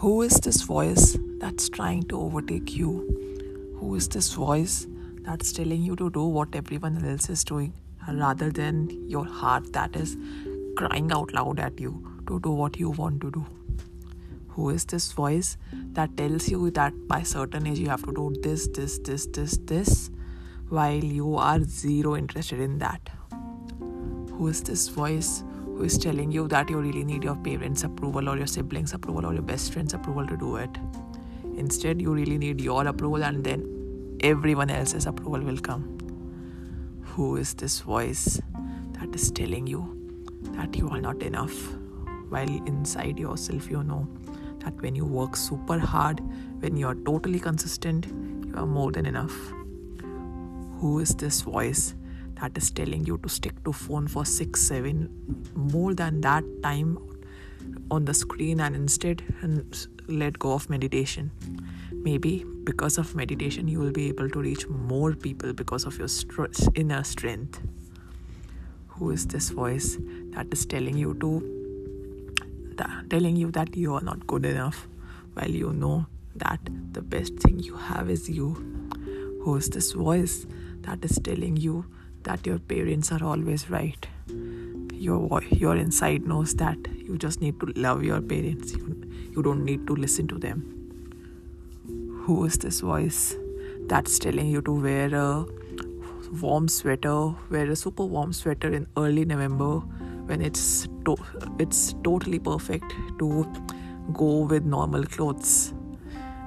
[0.00, 2.90] Who is this voice that's trying to overtake you?
[3.78, 4.86] Who is this voice
[5.24, 7.74] that's telling you to do what everyone else is doing
[8.10, 10.16] rather than your heart that is
[10.78, 13.44] crying out loud at you to do what you want to do?
[14.48, 15.58] Who is this voice
[15.92, 19.58] that tells you that by certain age you have to do this, this, this, this,
[19.64, 20.10] this,
[20.70, 23.10] while you are zero interested in that?
[24.30, 25.44] Who is this voice
[25.82, 29.32] is telling you that you really need your parents' approval or your siblings' approval or
[29.32, 30.70] your best friend's approval to do it.
[31.56, 35.98] Instead, you really need your approval and then everyone else's approval will come.
[37.02, 38.40] Who is this voice
[38.92, 39.96] that is telling you
[40.52, 41.54] that you are not enough
[42.28, 44.08] while inside yourself you know
[44.60, 46.20] that when you work super hard,
[46.60, 48.06] when you are totally consistent,
[48.46, 49.34] you are more than enough?
[50.78, 51.94] Who is this voice
[52.40, 56.98] that is telling you to stick to phone for 6 7 more than that time
[57.90, 59.22] on the screen and instead
[60.08, 61.30] let go of meditation.
[61.92, 66.08] Maybe because of meditation you will be able to reach more people because of your
[66.74, 67.60] inner strength.
[68.88, 69.98] Who is this voice
[70.30, 71.30] that is telling you to
[72.76, 74.86] that, telling you that you are not good enough?
[75.34, 76.60] While you know that
[76.92, 78.54] the best thing you have is you.
[79.42, 80.46] Who is this voice
[80.82, 81.86] that is telling you
[82.24, 84.06] that your parents are always right.
[84.92, 88.72] Your your inside knows that you just need to love your parents.
[88.72, 90.62] You, you don't need to listen to them.
[92.24, 93.34] Who is this voice
[93.88, 95.46] that's telling you to wear a
[96.40, 99.80] warm sweater, wear a super warm sweater in early November
[100.30, 101.16] when it's to-
[101.58, 103.46] it's totally perfect to
[104.12, 105.74] go with normal clothes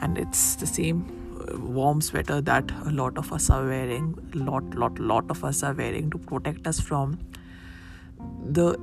[0.00, 1.15] and it's the same
[1.54, 5.74] warm sweater that a lot of us are wearing lot lot lot of us are
[5.74, 7.18] wearing to protect us from.
[8.44, 8.78] The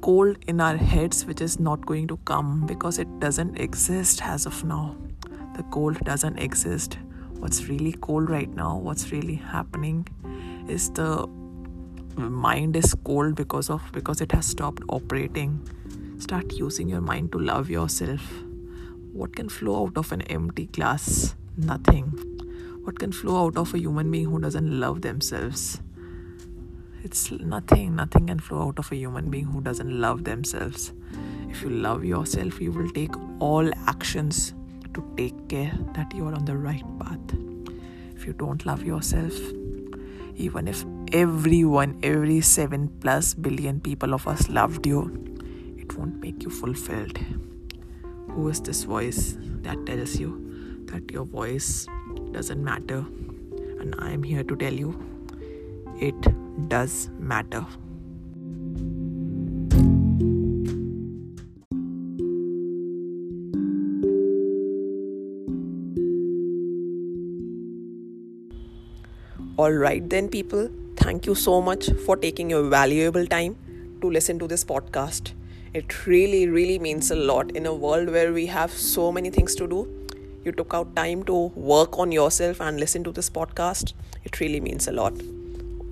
[0.00, 4.46] cold in our heads which is not going to come because it doesn't exist as
[4.46, 4.96] of now.
[5.56, 6.98] The cold doesn't exist.
[7.38, 10.06] What's really cold right now what's really happening
[10.68, 11.26] is the
[12.16, 15.68] mind is cold because of because it has stopped operating.
[16.18, 18.22] Start using your mind to love yourself.
[19.12, 22.04] What can flow out of an empty glass nothing.
[22.84, 25.80] What can flow out of a human being who doesn't love themselves?
[27.04, 27.96] It's nothing.
[27.96, 30.92] Nothing can flow out of a human being who doesn't love themselves.
[31.48, 34.54] If you love yourself, you will take all actions
[34.94, 37.20] to take care that you are on the right path.
[38.16, 39.32] If you don't love yourself,
[40.36, 45.10] even if everyone, every 7 plus billion people of us loved you,
[45.76, 47.18] it won't make you fulfilled.
[48.30, 50.51] Who is this voice that tells you
[50.92, 51.86] that your voice
[52.32, 53.04] doesn't matter.
[53.80, 54.90] And I am here to tell you
[55.98, 57.64] it does matter.
[69.58, 73.56] Alright, then, people, thank you so much for taking your valuable time
[74.00, 75.32] to listen to this podcast.
[75.72, 79.54] It really, really means a lot in a world where we have so many things
[79.56, 80.01] to do
[80.44, 83.92] you took out time to work on yourself and listen to this podcast.
[84.24, 85.14] It really means a lot.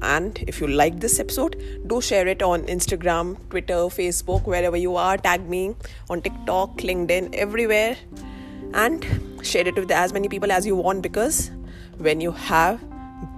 [0.03, 4.97] And if you like this episode, do share it on Instagram, Twitter, Facebook, wherever you
[4.97, 5.17] are.
[5.19, 5.75] Tag me
[6.09, 7.97] on TikTok, LinkedIn, everywhere.
[8.73, 9.05] And
[9.43, 11.51] share it with as many people as you want because
[11.99, 12.81] when you have,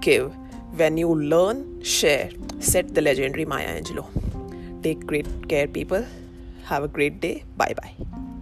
[0.01, 0.33] give.
[0.75, 2.31] When you learn, share.
[2.59, 4.81] Said the legendary Maya Angelou.
[4.81, 6.05] Take great care, people.
[6.65, 7.43] Have a great day.
[7.57, 8.32] Bye bye.